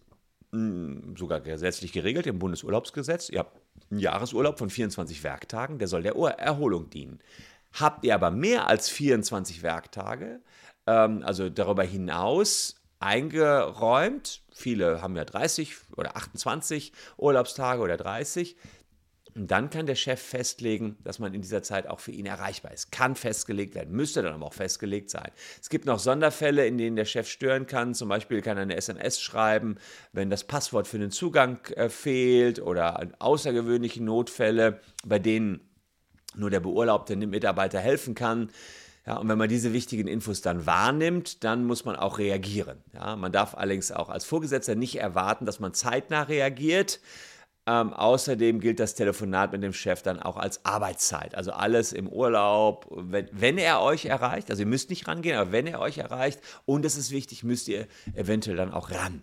sogar 1.16 1.40
gesetzlich 1.40 1.92
geregelt 1.92 2.26
im 2.26 2.38
Bundesurlaubsgesetz. 2.38 3.28
Ihr 3.28 3.40
habt 3.40 3.56
einen 3.90 4.00
Jahresurlaub 4.00 4.58
von 4.58 4.70
24 4.70 5.22
Werktagen, 5.24 5.78
der 5.78 5.88
soll 5.88 6.02
der 6.02 6.14
Erholung 6.14 6.90
dienen. 6.90 7.20
Habt 7.72 8.04
ihr 8.04 8.14
aber 8.14 8.30
mehr 8.30 8.68
als 8.68 8.88
24 8.88 9.62
Werktage, 9.62 10.40
ähm, 10.86 11.22
also 11.24 11.50
darüber 11.50 11.82
hinaus 11.82 12.76
eingeräumt. 13.00 14.42
Viele 14.52 15.02
haben 15.02 15.16
ja 15.16 15.24
30 15.24 15.74
oder 15.96 16.16
28 16.16 16.92
Urlaubstage 17.16 17.82
oder 17.82 17.96
30. 17.96 18.56
Und 19.36 19.50
dann 19.50 19.68
kann 19.68 19.86
der 19.86 19.96
Chef 19.96 20.20
festlegen, 20.20 20.96
dass 21.02 21.18
man 21.18 21.34
in 21.34 21.42
dieser 21.42 21.62
Zeit 21.62 21.88
auch 21.88 21.98
für 21.98 22.12
ihn 22.12 22.26
erreichbar 22.26 22.72
ist. 22.72 22.92
Kann 22.92 23.16
festgelegt 23.16 23.74
werden, 23.74 23.94
müsste 23.94 24.22
dann 24.22 24.34
aber 24.34 24.46
auch 24.46 24.54
festgelegt 24.54 25.10
sein. 25.10 25.30
Es 25.60 25.68
gibt 25.68 25.86
noch 25.86 25.98
Sonderfälle, 25.98 26.66
in 26.66 26.78
denen 26.78 26.94
der 26.94 27.04
Chef 27.04 27.28
stören 27.28 27.66
kann. 27.66 27.94
Zum 27.94 28.08
Beispiel 28.08 28.42
kann 28.42 28.56
er 28.56 28.62
eine 28.62 28.76
SMS 28.76 29.20
schreiben, 29.20 29.76
wenn 30.12 30.30
das 30.30 30.44
Passwort 30.44 30.86
für 30.86 30.98
den 30.98 31.10
Zugang 31.10 31.58
äh, 31.74 31.88
fehlt 31.88 32.60
oder 32.60 33.08
außergewöhnliche 33.18 34.04
Notfälle, 34.04 34.80
bei 35.04 35.18
denen 35.18 35.60
nur 36.36 36.50
der 36.50 36.60
beurlaubte 36.60 37.16
Mitarbeiter 37.16 37.80
helfen 37.80 38.14
kann. 38.14 38.50
Ja, 39.06 39.18
und 39.18 39.28
wenn 39.28 39.36
man 39.36 39.48
diese 39.48 39.72
wichtigen 39.72 40.08
Infos 40.08 40.40
dann 40.40 40.64
wahrnimmt, 40.64 41.44
dann 41.44 41.64
muss 41.64 41.84
man 41.84 41.96
auch 41.96 42.18
reagieren. 42.18 42.78
Ja, 42.94 43.16
man 43.16 43.32
darf 43.32 43.54
allerdings 43.54 43.92
auch 43.92 44.08
als 44.08 44.24
Vorgesetzter 44.24 44.76
nicht 44.76 44.96
erwarten, 44.96 45.44
dass 45.44 45.60
man 45.60 45.74
zeitnah 45.74 46.22
reagiert. 46.22 47.00
Ähm, 47.66 47.94
außerdem 47.94 48.60
gilt 48.60 48.78
das 48.78 48.94
Telefonat 48.94 49.52
mit 49.52 49.62
dem 49.62 49.72
Chef 49.72 50.02
dann 50.02 50.20
auch 50.20 50.36
als 50.36 50.64
Arbeitszeit. 50.66 51.34
Also 51.34 51.52
alles 51.52 51.94
im 51.94 52.08
Urlaub, 52.08 52.86
wenn, 52.90 53.28
wenn, 53.32 53.56
er 53.56 53.80
euch 53.80 54.04
erreicht, 54.04 54.50
also 54.50 54.62
ihr 54.62 54.66
müsst 54.66 54.90
nicht 54.90 55.08
rangehen, 55.08 55.38
aber 55.38 55.50
wenn 55.50 55.66
er 55.66 55.80
euch 55.80 55.96
erreicht, 55.96 56.40
und 56.66 56.84
das 56.84 56.96
ist 56.96 57.10
wichtig, 57.10 57.42
müsst 57.42 57.68
ihr 57.68 57.86
eventuell 58.14 58.56
dann 58.56 58.72
auch 58.72 58.90
ran. 58.90 59.22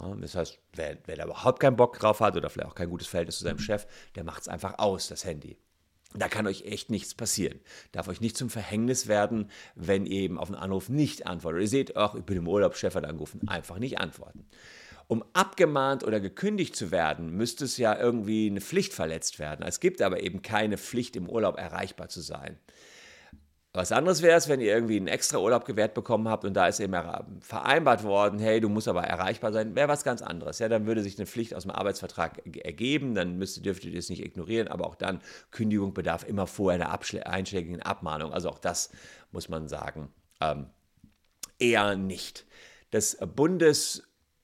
Ja, 0.00 0.14
das 0.14 0.34
heißt, 0.34 0.58
wer, 0.74 0.96
wer 1.04 1.16
da 1.16 1.24
überhaupt 1.24 1.60
keinen 1.60 1.76
Bock 1.76 1.98
drauf 1.98 2.20
hat 2.20 2.36
oder 2.36 2.48
vielleicht 2.48 2.70
auch 2.70 2.74
kein 2.74 2.88
gutes 2.88 3.08
Verhältnis 3.08 3.38
zu 3.38 3.44
seinem 3.44 3.58
Chef, 3.58 3.86
der 4.14 4.24
macht 4.24 4.42
es 4.42 4.48
einfach 4.48 4.78
aus, 4.78 5.08
das 5.08 5.24
Handy. 5.26 5.58
Da 6.14 6.28
kann 6.28 6.46
euch 6.46 6.64
echt 6.64 6.90
nichts 6.90 7.14
passieren. 7.14 7.60
Darf 7.92 8.08
euch 8.08 8.22
nicht 8.22 8.38
zum 8.38 8.48
Verhängnis 8.48 9.06
werden, 9.06 9.50
wenn 9.74 10.06
ihr 10.06 10.22
eben 10.22 10.38
auf 10.38 10.48
einen 10.48 10.56
Anruf 10.60 10.88
nicht 10.88 11.26
antwortet. 11.26 11.62
Ihr 11.62 11.68
seht, 11.68 11.96
ach, 11.96 12.14
ich 12.14 12.24
bin 12.24 12.38
im 12.38 12.48
Urlaub, 12.48 12.76
Chef 12.76 12.94
hat 12.94 13.04
angerufen. 13.04 13.46
Einfach 13.48 13.78
nicht 13.78 13.98
antworten. 13.98 14.46
Um 15.08 15.24
abgemahnt 15.34 16.02
oder 16.02 16.18
gekündigt 16.18 16.74
zu 16.74 16.90
werden, 16.90 17.30
müsste 17.30 17.64
es 17.64 17.76
ja 17.76 17.96
irgendwie 17.96 18.48
eine 18.48 18.60
Pflicht 18.60 18.92
verletzt 18.92 19.38
werden. 19.38 19.64
Es 19.64 19.78
gibt 19.78 20.02
aber 20.02 20.22
eben 20.22 20.42
keine 20.42 20.78
Pflicht, 20.78 21.14
im 21.14 21.28
Urlaub 21.28 21.58
erreichbar 21.58 22.08
zu 22.08 22.20
sein. 22.20 22.58
Was 23.76 23.92
anderes 23.92 24.22
wäre 24.22 24.38
es, 24.38 24.48
wenn 24.48 24.60
ihr 24.60 24.72
irgendwie 24.72 24.96
einen 24.96 25.06
extra 25.06 25.36
Urlaub 25.36 25.66
gewährt 25.66 25.92
bekommen 25.92 26.28
habt 26.28 26.46
und 26.46 26.54
da 26.54 26.66
ist 26.66 26.80
eben 26.80 26.96
vereinbart 27.40 28.04
worden, 28.04 28.38
hey, 28.38 28.58
du 28.58 28.70
musst 28.70 28.88
aber 28.88 29.02
erreichbar 29.02 29.52
sein, 29.52 29.76
wäre 29.76 29.86
was 29.86 30.02
ganz 30.02 30.22
anderes. 30.22 30.60
Ja, 30.60 30.70
dann 30.70 30.86
würde 30.86 31.02
sich 31.02 31.18
eine 31.18 31.26
Pflicht 31.26 31.54
aus 31.54 31.64
dem 31.64 31.72
Arbeitsvertrag 31.72 32.40
ergeben, 32.64 33.14
dann 33.14 33.36
müsstet, 33.36 33.66
dürftet 33.66 33.92
ihr 33.92 33.98
es 33.98 34.08
nicht 34.08 34.24
ignorieren, 34.24 34.68
aber 34.68 34.86
auch 34.86 34.94
dann, 34.94 35.20
Kündigung 35.50 35.92
bedarf 35.92 36.26
immer 36.26 36.46
vorher 36.46 36.80
einer 36.80 37.26
einschlägigen 37.26 37.82
Abmahnung. 37.82 38.32
Also 38.32 38.48
auch 38.48 38.58
das 38.58 38.92
muss 39.30 39.50
man 39.50 39.68
sagen, 39.68 40.08
ähm, 40.40 40.70
eher 41.58 41.96
nicht. 41.96 42.46
Das 42.92 43.18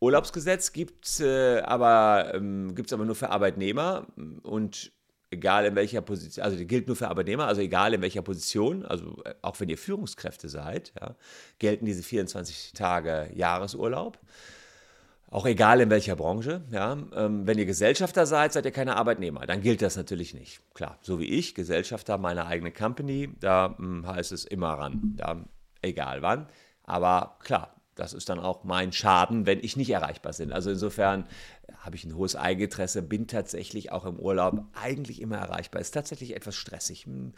Bundesurlaubsgesetz 0.02 0.72
gibt 0.72 1.06
es 1.06 1.20
äh, 1.20 1.60
aber, 1.60 2.32
ähm, 2.34 2.74
aber 2.90 3.04
nur 3.04 3.14
für 3.14 3.30
Arbeitnehmer 3.30 4.08
und 4.42 4.90
egal 5.30 5.64
in 5.64 5.76
welcher 5.76 6.00
Position, 6.00 6.44
also 6.44 6.56
gilt 6.64 6.88
nur 6.88 6.96
für 6.96 7.06
Arbeitnehmer, 7.06 7.46
also 7.46 7.60
egal 7.60 7.94
in 7.94 8.02
welcher 8.02 8.22
Position, 8.22 8.84
also 8.84 9.22
äh, 9.24 9.34
auch 9.42 9.60
wenn 9.60 9.68
ihr 9.68 9.78
Führungskräfte 9.78 10.48
seid, 10.48 10.92
ja, 11.00 11.14
gelten 11.60 11.84
diese 11.84 12.02
24 12.02 12.72
Tage 12.72 13.30
Jahresurlaub. 13.32 14.18
Auch 15.30 15.46
egal 15.46 15.80
in 15.80 15.88
welcher 15.88 16.16
Branche, 16.16 16.62
ja. 16.72 16.98
Ähm, 17.14 17.46
wenn 17.46 17.56
ihr 17.58 17.64
Gesellschafter 17.64 18.26
seid, 18.26 18.52
seid 18.54 18.64
ihr 18.64 18.72
keine 18.72 18.96
Arbeitnehmer. 18.96 19.46
Dann 19.46 19.60
gilt 19.62 19.82
das 19.82 19.96
natürlich 19.96 20.34
nicht. 20.34 20.60
Klar, 20.74 20.98
so 21.00 21.20
wie 21.20 21.26
ich, 21.26 21.54
Gesellschafter 21.54 22.18
meiner 22.18 22.46
eigenen 22.46 22.74
Company, 22.74 23.30
da 23.38 23.76
hm, 23.78 24.04
heißt 24.04 24.32
es 24.32 24.44
immer 24.46 24.70
ran. 24.70 25.14
Da, 25.16 25.44
egal 25.80 26.22
wann. 26.22 26.48
Aber 26.82 27.38
klar, 27.38 27.81
das 27.94 28.14
ist 28.14 28.28
dann 28.28 28.40
auch 28.40 28.64
mein 28.64 28.92
Schaden, 28.92 29.46
wenn 29.46 29.60
ich 29.62 29.76
nicht 29.76 29.90
erreichbar 29.90 30.32
bin. 30.32 30.52
Also 30.52 30.70
insofern 30.70 31.26
habe 31.78 31.96
ich 31.96 32.04
ein 32.04 32.14
hohes 32.16 32.36
Eigeninteresse, 32.36 33.02
bin 33.02 33.26
tatsächlich 33.26 33.92
auch 33.92 34.04
im 34.04 34.18
Urlaub 34.18 34.64
eigentlich 34.80 35.20
immer 35.20 35.36
erreichbar. 35.36 35.80
Ist 35.80 35.92
tatsächlich 35.92 36.34
etwas 36.34 36.56
stressig. 36.56 37.06
Hm, 37.06 37.32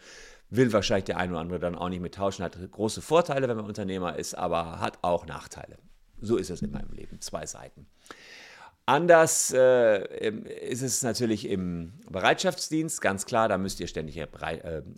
will 0.51 0.73
wahrscheinlich 0.73 1.05
der 1.05 1.17
eine 1.17 1.33
oder 1.33 1.41
andere 1.41 1.59
dann 1.59 1.75
auch 1.75 1.89
nicht 1.89 2.03
mit 2.03 2.15
tauschen. 2.15 2.45
Hat 2.45 2.57
große 2.71 3.03
Vorteile, 3.03 3.49
wenn 3.49 3.57
man 3.57 3.67
Unternehmer 3.67 4.17
ist, 4.17 4.35
aber 4.35 4.81
hat 4.81 4.99
auch 5.03 5.27
Nachteile. 5.27 5.79
So 6.21 6.37
ist 6.37 6.51
es 6.51 6.63
in 6.63 6.71
meinem 6.71 6.93
Leben. 6.93 7.21
Zwei 7.21 7.47
Seiten. 7.47 7.87
Anders 8.87 9.51
äh, 9.57 10.31
ist 10.69 10.83
es 10.83 11.03
natürlich 11.03 11.49
im 11.49 11.95
Bereitschaftsdienst, 12.11 13.01
ganz 13.01 13.25
klar, 13.25 13.49
da 13.49 13.57
müsst 13.57 13.81
ihr 13.81 13.87
ständig 13.87 14.19
äh, 14.19 14.27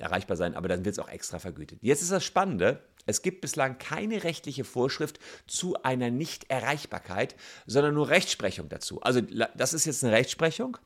erreichbar 0.01 0.37
sein, 0.37 0.57
aber 0.57 0.67
dann 0.67 0.85
wird 0.85 0.95
es 0.95 0.99
auch 0.99 1.09
extra 1.09 1.39
vergütet. 1.39 1.79
Jetzt 1.83 2.03
ist 2.03 2.11
das 2.11 2.25
Spannende, 2.25 2.83
es 3.07 3.23
gibt 3.23 3.41
bislang 3.43 3.79
keine 3.79 4.25
rechtliche 4.25 4.65
Vorschrift 4.65 5.21
zu 5.47 5.81
einer 5.85 6.11
Nichterreichbarkeit, 6.11 7.37
sondern 7.67 7.95
nur 7.95 8.09
Rechtsprechung 8.09 8.69
dazu. 8.69 9.01
Also 9.03 9.21
das 9.21 9.73
ist 9.73 9.85
jetzt 9.85 10.03
eine 10.03 10.13
Rechtsprechung, 10.13 10.79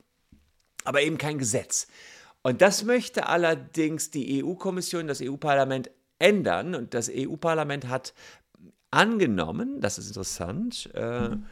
aber 0.83 1.01
eben 1.01 1.17
kein 1.17 1.39
Gesetz. 1.39 1.87
Und 2.43 2.61
das 2.61 2.83
möchte 2.83 3.25
allerdings 3.25 4.11
die 4.11 4.43
EU-Kommission, 4.43 5.07
das 5.07 5.21
EU-Parlament 5.21 5.89
ändern. 6.19 6.75
Und 6.75 6.93
das 6.93 7.09
EU-Parlament 7.11 7.87
hat 7.87 8.13
angenommen, 8.91 9.81
das 9.81 9.97
ist 9.97 10.07
interessant, 10.07 10.91
äh, 10.93 11.29
mhm 11.29 11.45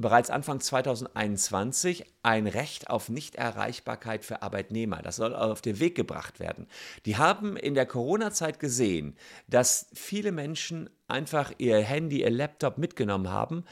bereits 0.00 0.30
Anfang 0.30 0.60
2021 0.60 2.04
ein 2.22 2.46
Recht 2.46 2.90
auf 2.90 3.08
Nichterreichbarkeit 3.08 4.24
für 4.24 4.42
Arbeitnehmer. 4.42 5.02
Das 5.02 5.16
soll 5.16 5.34
auf 5.34 5.60
den 5.60 5.78
Weg 5.78 5.94
gebracht 5.94 6.40
werden. 6.40 6.66
Die 7.06 7.16
haben 7.16 7.56
in 7.56 7.74
der 7.74 7.86
Corona-Zeit 7.86 8.58
gesehen, 8.58 9.16
dass 9.46 9.86
viele 9.92 10.32
Menschen 10.32 10.90
einfach 11.08 11.52
ihr 11.58 11.78
Handy, 11.78 12.22
ihr 12.22 12.30
Laptop 12.30 12.78
mitgenommen 12.78 13.30
haben 13.30 13.64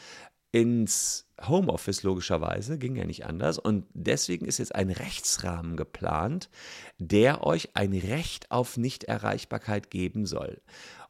ins 0.51 1.27
Homeoffice 1.47 2.03
logischerweise, 2.03 2.79
ging 2.79 2.97
ja 2.97 3.05
nicht 3.05 3.27
anders. 3.27 3.59
Und 3.59 3.87
deswegen 3.93 4.47
ist 4.47 4.59
jetzt 4.59 4.75
ein 4.75 4.91
Rechtsrahmen 4.91 5.77
geplant, 5.77 6.49
der 6.99 7.45
euch 7.45 7.71
ein 7.75 7.93
Recht 7.93 8.51
auf 8.51 8.77
Nichterreichbarkeit 8.77 9.91
geben 9.91 10.27
soll. 10.27 10.61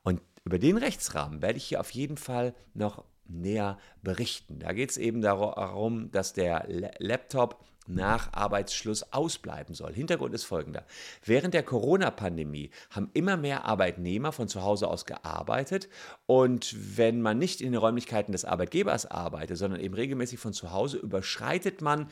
Und 0.02 0.20
über 0.44 0.58
den 0.58 0.76
Rechtsrahmen 0.76 1.40
werde 1.42 1.58
ich 1.58 1.64
hier 1.64 1.80
auf 1.80 1.90
jeden 1.90 2.16
Fall 2.16 2.54
noch 2.74 3.04
näher 3.28 3.78
berichten. 4.02 4.58
Da 4.58 4.72
geht 4.72 4.90
es 4.90 4.96
eben 4.96 5.20
darum, 5.20 6.10
dass 6.10 6.32
der 6.32 6.66
Laptop 6.98 7.64
nach 7.88 8.32
Arbeitsschluss 8.32 9.12
ausbleiben 9.12 9.74
soll. 9.74 9.92
Hintergrund 9.92 10.34
ist 10.34 10.44
folgender. 10.44 10.84
Während 11.24 11.54
der 11.54 11.62
Corona-Pandemie 11.62 12.70
haben 12.90 13.10
immer 13.14 13.36
mehr 13.36 13.64
Arbeitnehmer 13.64 14.32
von 14.32 14.48
zu 14.48 14.62
Hause 14.62 14.88
aus 14.88 15.06
gearbeitet 15.06 15.88
und 16.26 16.74
wenn 16.96 17.22
man 17.22 17.38
nicht 17.38 17.60
in 17.60 17.72
den 17.72 17.80
Räumlichkeiten 17.80 18.32
des 18.32 18.44
Arbeitgebers 18.44 19.06
arbeitet, 19.06 19.56
sondern 19.56 19.80
eben 19.80 19.94
regelmäßig 19.94 20.38
von 20.38 20.52
zu 20.52 20.72
Hause, 20.72 20.98
überschreitet 20.98 21.80
man 21.80 22.08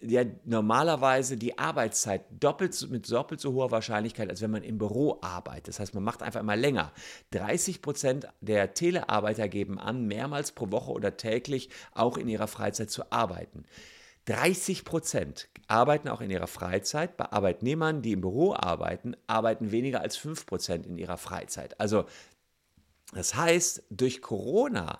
ja 0.00 0.24
normalerweise 0.44 1.36
die 1.36 1.58
Arbeitszeit 1.58 2.22
doppelt, 2.30 2.88
mit 2.90 3.10
doppelt 3.10 3.40
so 3.40 3.52
hoher 3.52 3.70
Wahrscheinlichkeit, 3.70 4.30
als 4.30 4.40
wenn 4.40 4.50
man 4.50 4.62
im 4.62 4.78
Büro 4.78 5.18
arbeitet. 5.20 5.68
Das 5.68 5.80
heißt, 5.80 5.94
man 5.94 6.04
macht 6.04 6.22
einfach 6.22 6.40
immer 6.40 6.56
länger. 6.56 6.92
30 7.32 7.82
Prozent 7.82 8.28
der 8.40 8.74
Telearbeiter 8.74 9.48
geben 9.48 9.78
an, 9.78 10.06
mehrmals 10.06 10.52
pro 10.52 10.70
Woche 10.70 10.92
oder 10.92 11.16
täglich 11.16 11.68
auch 11.92 12.16
in 12.16 12.28
ihrer 12.28 12.46
Freizeit 12.46 12.90
zu 12.90 13.10
arbeiten. 13.10 13.64
30 14.28 14.84
Prozent 14.84 15.48
arbeiten 15.68 16.08
auch 16.08 16.20
in 16.20 16.30
ihrer 16.30 16.46
Freizeit. 16.46 17.16
Bei 17.16 17.32
Arbeitnehmern, 17.32 18.02
die 18.02 18.12
im 18.12 18.20
Büro 18.20 18.54
arbeiten, 18.54 19.16
arbeiten 19.26 19.70
weniger 19.70 20.02
als 20.02 20.18
5 20.18 20.44
Prozent 20.44 20.86
in 20.86 20.98
ihrer 20.98 21.16
Freizeit. 21.16 21.80
Also 21.80 22.04
das 23.14 23.34
heißt, 23.34 23.84
durch 23.90 24.20
Corona 24.20 24.98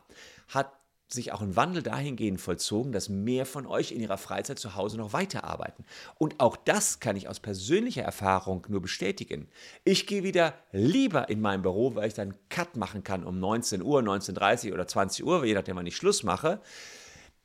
hat 0.49 0.73
sich 1.09 1.33
auch 1.33 1.43
ein 1.43 1.57
Wandel 1.57 1.83
dahingehend 1.83 2.41
vollzogen, 2.41 2.91
dass 2.91 3.11
mehr 3.11 3.45
von 3.45 3.67
euch 3.67 3.93
in 3.93 4.01
ihrer 4.01 4.19
Freizeit 4.19 4.59
zu 4.59 4.77
Hause 4.77 4.97
noch 4.97 5.13
weiterarbeiten. 5.13 5.85
Und 6.17 6.41
auch 6.41 6.57
das 6.57 7.01
kann 7.01 7.17
ich 7.17 7.29
aus 7.29 7.41
persönlicher 7.41 8.03
Erfahrung 8.03 8.67
nur 8.69 8.81
bestätigen. 8.81 9.49
Ich 9.85 10.07
gehe 10.07 10.23
wieder 10.23 10.55
lieber 10.73 11.29
in 11.29 11.41
mein 11.41 11.63
Büro, 11.63 11.95
weil 11.95 12.09
ich 12.09 12.15
dann 12.15 12.35
Cut 12.49 12.77
machen 12.77 13.05
kann 13.05 13.25
um 13.25 13.39
19 13.41 13.83
Uhr, 13.83 14.01
19.30 14.01 14.69
Uhr 14.69 14.75
oder 14.75 14.87
20 14.87 15.25
Uhr, 15.25 15.45
je 15.45 15.55
nachdem, 15.55 15.77
wann 15.77 15.87
ich 15.87 15.97
Schluss 15.97 16.23
mache, 16.23 16.61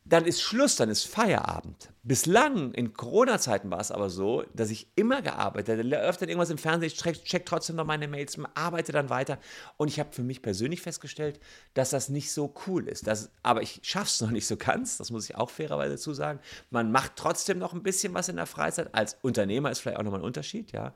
dann 0.06 0.26
ist 0.26 0.42
Schluss, 0.42 0.76
dann 0.76 0.90
ist 0.90 1.08
Feierabend. 1.08 1.90
Bislang 2.04 2.74
in 2.74 2.94
Corona-Zeiten 2.94 3.72
war 3.72 3.80
es 3.80 3.92
aber 3.92 4.10
so, 4.10 4.44
dass 4.54 4.70
ich 4.70 4.88
immer 4.96 5.22
gearbeitet 5.22 5.78
habe. 5.78 5.88
Läuft 5.88 6.22
dann 6.22 6.28
irgendwas 6.28 6.50
im 6.50 6.58
Fernsehen, 6.58 6.88
ich 6.88 6.98
check, 6.98 7.24
check 7.24 7.46
trotzdem 7.46 7.78
noch 7.78 7.86
meine 7.86 8.10
Mails, 8.10 8.38
arbeite 8.54 8.92
dann 8.92 9.10
weiter. 9.10 9.40
Und 9.78 9.88
ich 9.88 10.00
habe 10.00 10.12
für 10.12 10.24
mich 10.24 10.42
persönlich 10.42 10.82
festgestellt, 10.82 11.40
dass 11.74 11.92
das 11.92 12.10
nicht 12.10 12.34
so 12.34 12.54
cool 12.68 12.88
ist. 12.90 13.08
Das, 13.08 13.32
aber 13.44 13.62
ich 13.62 13.80
schaffe 13.84 14.08
es 14.08 14.22
noch 14.22 14.32
nicht 14.32 14.46
so 14.46 14.58
ganz, 14.58 14.98
das 14.98 15.12
muss 15.12 15.30
ich 15.30 15.36
auch 15.36 15.50
fairerweise 15.50 15.94
dazu 15.94 16.14
sagen. 16.14 16.40
Man 16.70 16.92
macht 16.92 17.14
trotzdem 17.16 17.58
noch 17.58 17.74
ein 17.74 17.84
bisschen 17.84 18.14
was 18.14 18.28
in 18.28 18.36
der 18.36 18.46
Freizeit. 18.46 18.94
Als 18.94 19.18
Unternehmer 19.22 19.72
ist 19.72 19.80
vielleicht 19.80 19.98
auch 19.98 20.04
nochmal 20.04 20.20
ein 20.20 20.26
Unterschied, 20.26 20.74
ja. 20.74 20.94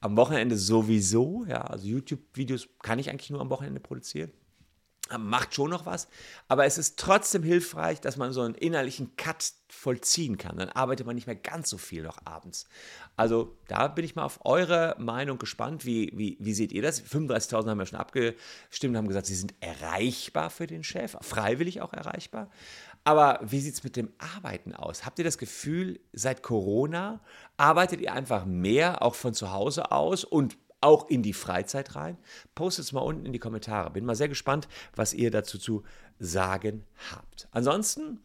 Am 0.00 0.16
Wochenende 0.16 0.56
sowieso, 0.56 1.44
ja. 1.46 1.60
Also 1.60 1.86
YouTube-Videos 1.86 2.68
kann 2.82 2.98
ich 2.98 3.10
eigentlich 3.10 3.30
nur 3.30 3.40
am 3.40 3.50
Wochenende 3.50 3.80
produzieren 3.80 4.32
macht 5.18 5.54
schon 5.54 5.70
noch 5.70 5.86
was, 5.86 6.08
aber 6.48 6.64
es 6.64 6.78
ist 6.78 6.98
trotzdem 6.98 7.42
hilfreich, 7.42 8.00
dass 8.00 8.16
man 8.16 8.32
so 8.32 8.42
einen 8.42 8.54
innerlichen 8.54 9.16
Cut 9.16 9.52
vollziehen 9.68 10.36
kann. 10.36 10.56
Dann 10.56 10.68
arbeitet 10.68 11.06
man 11.06 11.14
nicht 11.14 11.26
mehr 11.26 11.36
ganz 11.36 11.70
so 11.70 11.78
viel 11.78 12.02
noch 12.02 12.18
abends. 12.24 12.66
Also 13.16 13.56
da 13.68 13.88
bin 13.88 14.04
ich 14.04 14.16
mal 14.16 14.24
auf 14.24 14.40
eure 14.44 14.96
Meinung 14.98 15.38
gespannt. 15.38 15.84
Wie, 15.84 16.12
wie, 16.14 16.36
wie 16.40 16.54
seht 16.54 16.72
ihr 16.72 16.82
das? 16.82 17.02
35.000 17.02 17.68
haben 17.68 17.78
ja 17.78 17.86
schon 17.86 17.98
abgestimmt, 17.98 18.96
haben 18.96 19.08
gesagt, 19.08 19.26
sie 19.26 19.34
sind 19.34 19.54
erreichbar 19.60 20.50
für 20.50 20.66
den 20.66 20.84
Chef, 20.84 21.16
freiwillig 21.20 21.80
auch 21.80 21.92
erreichbar. 21.92 22.50
Aber 23.04 23.40
wie 23.42 23.60
sieht 23.60 23.74
es 23.74 23.84
mit 23.84 23.96
dem 23.96 24.12
Arbeiten 24.18 24.74
aus? 24.74 25.06
Habt 25.06 25.18
ihr 25.18 25.24
das 25.24 25.38
Gefühl, 25.38 26.00
seit 26.12 26.42
Corona 26.42 27.20
arbeitet 27.56 28.00
ihr 28.00 28.12
einfach 28.12 28.44
mehr, 28.44 29.02
auch 29.02 29.14
von 29.14 29.32
zu 29.32 29.52
Hause 29.52 29.90
aus 29.90 30.24
und 30.24 30.58
auch 30.80 31.08
in 31.08 31.22
die 31.22 31.32
Freizeit 31.32 31.96
rein? 31.96 32.16
Postet 32.54 32.86
es 32.86 32.92
mal 32.92 33.00
unten 33.00 33.26
in 33.26 33.32
die 33.32 33.38
Kommentare. 33.38 33.90
Bin 33.90 34.04
mal 34.04 34.14
sehr 34.14 34.28
gespannt, 34.28 34.68
was 34.94 35.14
ihr 35.14 35.30
dazu 35.30 35.58
zu 35.58 35.82
sagen 36.18 36.84
habt. 37.10 37.48
Ansonsten 37.52 38.20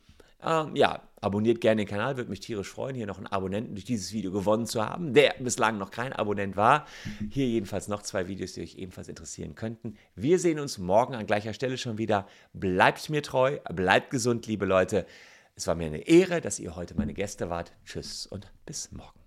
ähm, 0.46 0.76
ja, 0.76 1.02
abonniert 1.22 1.60
gerne 1.60 1.82
den 1.82 1.88
Kanal, 1.88 2.18
würde 2.18 2.30
mich 2.30 2.40
tierisch 2.40 2.70
freuen, 2.70 2.96
hier 2.96 3.08
noch 3.08 3.18
einen 3.18 3.28
Abonnenten 3.28 3.74
durch 3.74 3.86
dieses 3.86 4.14
Video 4.14 4.32
gewonnen 4.32 4.68
zu 4.68 4.86
haben, 4.86 5.14
der 5.14 5.34
bislang 5.40 5.78
noch 5.78 5.90
kein 5.90 6.14
Abonnent 6.14 6.56
war. 6.56 6.86
Hier 7.32 7.48
jedenfalls 7.48 7.88
noch 7.88 8.04
zwei 8.04 8.28
Videos, 8.28 8.54
die 8.54 8.62
euch 8.62 8.76
ebenfalls 8.76 9.08
interessieren 9.08 9.56
könnten. 9.56 9.96
Wir 10.16 10.38
sehen 10.38 10.60
uns 10.60 10.78
morgen 10.78 11.16
an 11.16 11.26
gleicher 11.26 11.54
Stelle 11.54 11.78
schon 11.78 11.98
wieder. 11.98 12.28
Bleibt 12.54 13.10
mir 13.10 13.24
treu, 13.24 13.58
bleibt 13.74 14.12
gesund, 14.12 14.46
liebe 14.46 14.66
Leute. 14.66 15.08
Es 15.56 15.66
war 15.68 15.76
mir 15.76 15.88
eine 15.88 16.08
Ehre, 16.08 16.42
dass 16.42 16.60
ihr 16.60 16.76
heute 16.76 16.96
meine 16.96 17.14
Gäste 17.14 17.50
wart. 17.50 17.72
Tschüss 17.86 18.28
und 18.28 18.52
bis 18.66 18.92
morgen. 18.92 19.25